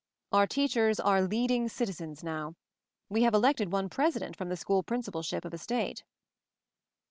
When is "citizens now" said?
1.69-2.55